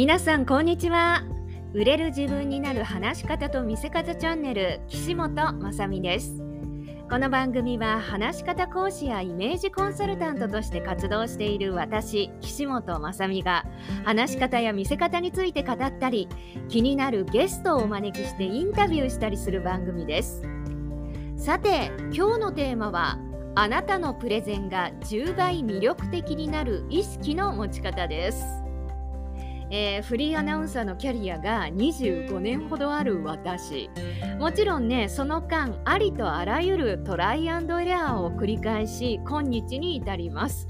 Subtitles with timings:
[0.00, 1.24] 皆さんこんにちは。
[1.74, 6.42] 売れる自分になる話し方と見せ方チャンネル岸本雅美です。
[7.10, 13.66] この番組は話し方講師やイメージコンサルタントとして活動している私岸本雅美が
[14.02, 16.30] 話し方や見せ方について語ったり
[16.70, 20.40] 気になるゲストをお招きしてインタビューしたりする番組です。
[21.36, 23.18] さて今日のテーマは
[23.54, 28.69] あなたのプレゼンが10倍魅力的になる意識の持ち方です。
[29.70, 33.88] えー、フリーアナウンサーのキャリアが25年ほどある私。
[34.38, 40.66] もちろんねその間ありとあらゆるトライアンドエラーを繰り返し今日に至ります。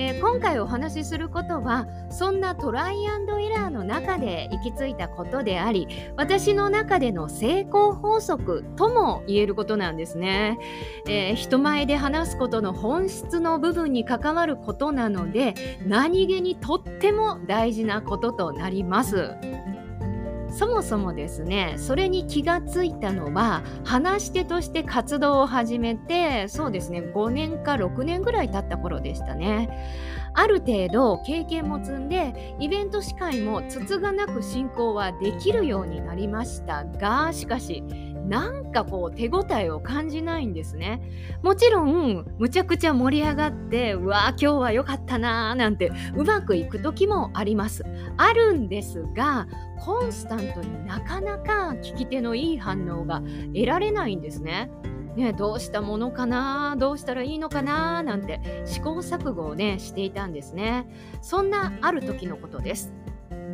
[0.00, 10.58] えー、今回お話しすることはそんなトライアンドエラーの中で行き着いたことであり私の中での成功法則とも言えることなんですね、
[11.06, 15.54] えー、人前で話すことの本質の部分に関わることなので
[15.86, 19.34] 何気にとっても大事なこととなります。
[20.60, 29.70] そもそもですねそれに気がついたのは話し手として活動を始めてそうですね5年か6年ぐらい経った頃でしたね。
[30.34, 37.82] ある程度経験も積んでイベント司会もつつがなく進行はできるようになりましたがしかし
[38.28, 41.02] なんかこう手応えを感じないんですね。
[41.42, 47.84] もちろんむちゃくちゃ盛り上がってうわー今日は良かったなーなんてうまくいく時もあります。
[48.16, 49.48] あるんですが
[49.78, 53.22] コンスタントになかなか聞き手のいい反応が
[53.54, 54.70] 得られないんですね。
[55.16, 60.86] ね、どうしたものかなどうしたらいいのかななんて試行錯誤をねしていたんですね。
[61.20, 62.92] そんなある時のことです。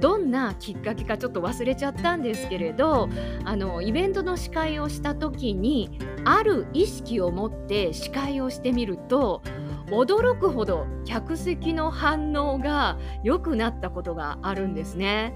[0.00, 3.08] どんなきっかけかちょっと忘れちゃったんですけれど
[3.44, 9.42] あのイベントの司会をした時にある意識を持って司会をしてみると
[9.90, 15.34] 驚くほど客席の反応が良くなったことがあるんですね。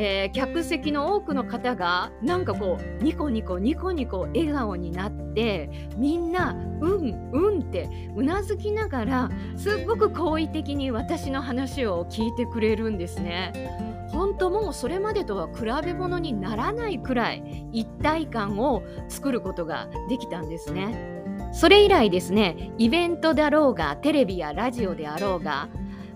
[0.00, 13.87] えー、客席の多くの方がなんかこうニコニコニコニコ笑顔になってみんなうんうんってうなずきながらすっごく好意的に私の話を聞いてくれるんですね。
[14.18, 21.22] 本当もうそれまでとは比べ物にならないくらい一体感を作ることができたんですね。
[21.52, 25.68] それ以来ですねイベントだろうがテレビやラジオであろうが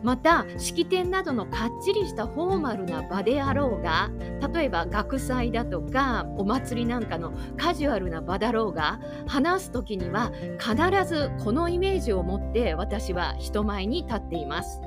[0.03, 4.11] また式典などのかっちりしたフォーマルな場であろうが
[4.53, 8.99] 例えば学祭だとかお祭りなんかのカジュアルな場だろうが
[9.29, 10.75] 話す時には必
[11.09, 14.81] ずこのイメージを持って私は人前に立っています。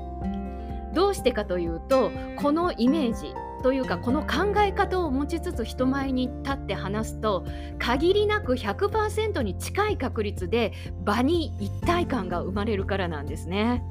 [0.96, 7.44] どうしてかというとこのイメージというかこの考え方を持ちつつ人前に立って話すと
[7.78, 10.72] 限りなく100%に近い確率で
[11.04, 13.84] 場に一体感が生まれるからなんですね。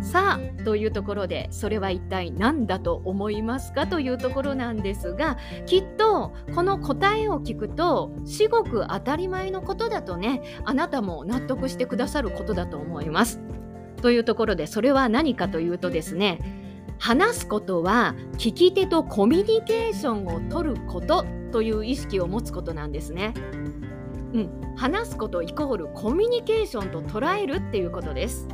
[0.00, 13.40] さあというところでそれは一体何だと思いますかというところなんですがきっとこの答えを聞くと至極当たり前のことだとねあなたも納得してくださることだと思います。
[14.00, 16.40] というところでそれは何かというとですね
[16.98, 23.34] 話すことは聞き手とコミュニケーションを取ることという意識を持つことなんですね。
[24.34, 28.48] うん、話すことイコールコミュニケーションと捉えるっていうことです。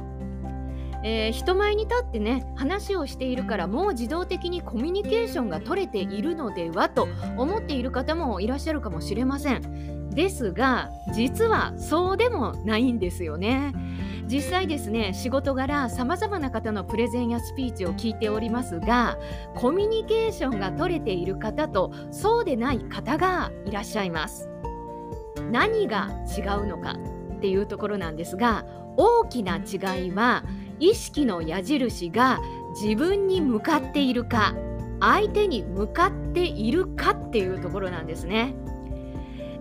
[1.02, 10.10] えー、人前に立ってね話をしているからもう自動的にコミュニケーションが取れているのではと思っている方もいらっしゃるかもしれません。
[10.10, 13.72] ですが実はそうでもないんですよね。
[14.26, 19.18] 実際ですね仕事柄さまざまな方のプレゼンやスピーチを聞いておりますが
[19.54, 24.48] コミュニケーションが取れている方とそうでない方がいらっしゃいます
[25.50, 26.96] 何が違うのか
[27.36, 28.64] っていうところなんですが
[28.96, 30.44] 大きな違いは
[30.80, 32.40] 意識の矢印が
[32.80, 34.54] 自分に向かっているか
[35.00, 38.54] 相手に向かっているかっていうところなんですね。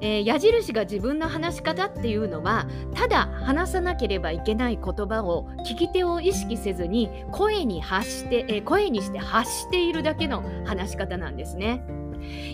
[0.03, 11.83] えー、矢印が自分の話し方っていうのはただ話さなければいけない言葉を聞き手を意識せずに声に発して、えー、声にして発しているだけの話し方なんですね。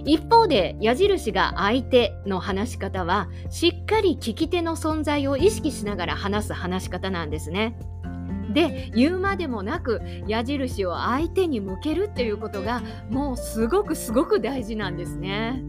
[0.06, 7.78] 一方で矢印が相手の話し方はしっかり聞き手の存在を意識しながら話す話し方なんですね。
[8.54, 15.63] で言うまでもなく矢印を相手に向けるっていうことがもうすごくすごく大事なんですね。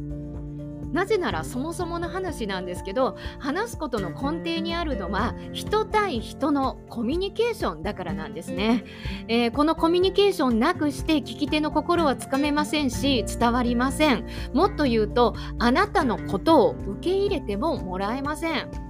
[0.93, 8.85] なぜならそもそもの話なんですけど話すことの根底にあるのは人対人のコミュニケーションだからなんですね、
[9.29, 14.27] えー、このコミュニケーションなくして聞き手の心はつかめませんし伝わりません。
[14.53, 18.90] もっと言うとあなたのことを受け入れてももらえません。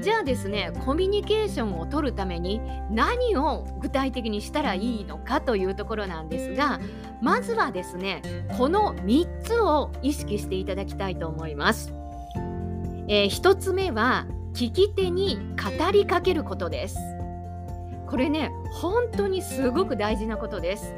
[0.00, 2.60] じゃあですねコミュニケーションを取るために
[2.90, 6.80] 何を具体的にしたらいいのかというところなんですが
[7.20, 8.22] まずはですね
[8.56, 11.92] この3つを意識していただきたいと思います。
[13.10, 16.98] えー、1つ目は聞き手に語りかけることです。
[18.06, 20.94] これね本当にすごく大事なことです。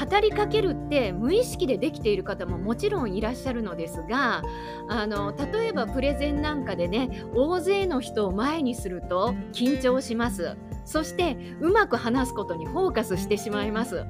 [0.00, 4.42] 語りかけるって無意識でできている方ももちろんいらっしゃるのですが
[4.88, 10.56] あの例えばプレゼンなんかでね大勢の人を前にすると緊張します。
[10.84, 14.04] そしてうまく話すことにフォーカスしてしまいます。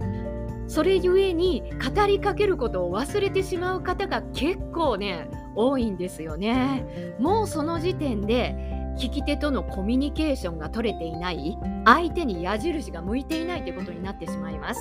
[0.69, 1.65] それゆえに
[1.95, 7.17] 語りかけることを忘れてしまう方が結構ね多いんですよね。
[7.19, 8.55] もうその時点で
[8.97, 11.59] 聞き手とのコミュニケーションが取れていない。
[11.85, 14.81] 相手に矢印が向いていないということになってしまいます。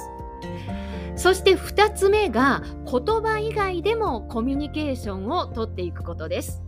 [1.16, 6.62] そして2つ目が言葉以外でもコミュニケーションをとっていくことです。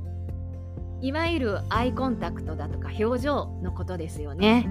[1.02, 4.70] いわゆるアイコンタクトだとか表情のことですよね。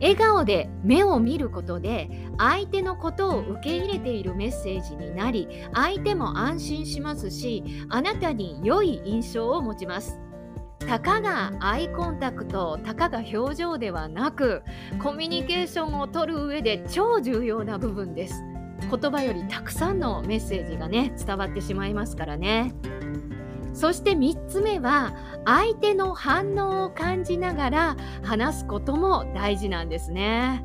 [0.00, 10.20] 笑顔で目を見ることで相手のことを受け入れているメッセージになり相手も安心しますしあなたに良い印象を持ちます。
[10.80, 14.62] たかがアイコンタクトたかが表情ではなく
[15.02, 18.42] コミュニケーションをとる上で超重要な部分です。
[18.90, 22.74] 言葉よりたくさんのメッセージがね伝わってしまいますからね
[23.72, 30.64] そして3つ目は相手の反応を感じながら話すことも大事なんですね。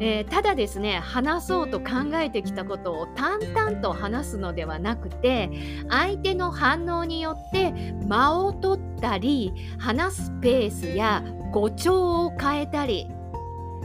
[0.00, 5.50] えー、ただですね話そうと考えてきたことを淡々と話すのではなくて
[5.88, 7.72] 相手の反応によって
[8.06, 13.08] 間を取ったり話すペースや語調を変えたり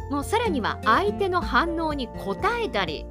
[0.10, 3.06] もうさらには相手の反応に応えたり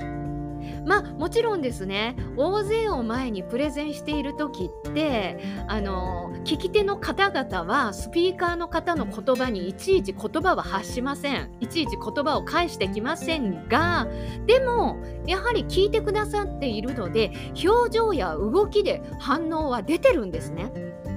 [0.87, 11.50] まあもちろんですね大勢を前にプレゼンしている時ってあの聞き手の方々はスピーカーの方の言葉にいちいち言葉は発しません。
[11.61, 14.06] いちいち言葉を返してきませんが
[14.47, 14.97] でも
[15.27, 17.33] やはり聞いてくださっているので
[17.65, 20.71] 表情や動きで反応は出てるんですね。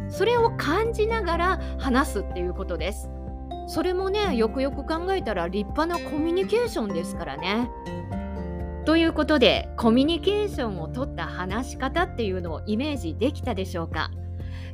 [0.10, 3.10] それを感じながら話すっていうことです。
[3.68, 7.70] それもねよくよく考えたら立派なコミュニケーションですからね。
[8.86, 14.10] ということでコミュニケーションをとった話し方っていうのをイメージできたでしょうか？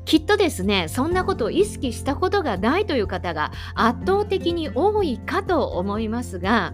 [0.05, 6.73] きっとですねそんなことを意識したことがないという方が圧倒的に多いかと思いますが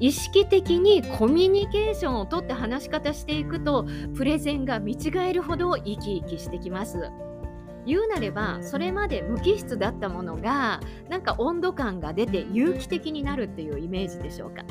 [0.00, 3.86] 意識的にコミュニケーションをとって話し方していくと
[4.16, 7.10] プレゼンが見違えるほど生き生きしてきます。
[7.86, 14.62] 言うなればそれまで無機質だったものがなんか温度感が出て有機的になるっていうイメージでしょうか？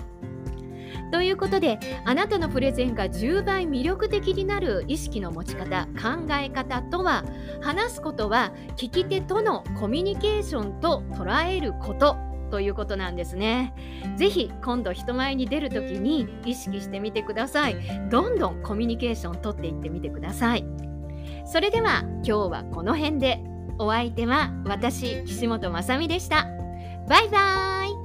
[1.11, 7.23] ということであなたのプレゼンが10倍魅力的になる意識の持ち方考え方とは
[7.61, 12.15] 話すことは聞き手とのコミュニケーションと捉えること
[12.49, 13.73] ということなんですね。
[14.17, 17.77] ぜひ今度人前に出るときに意識してみてください。
[18.09, 20.65] どんどんコミュニケーションとっていってみてください。
[21.45, 23.41] それでは今日はこの辺で
[23.79, 26.45] お相手は私岸本まさみでした。
[27.07, 28.00] バイバーイ